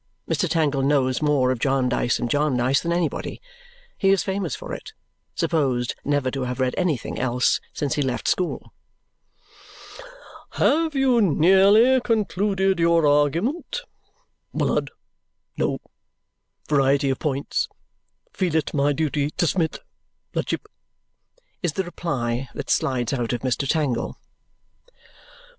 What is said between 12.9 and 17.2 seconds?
argument?" "Mlud, no variety of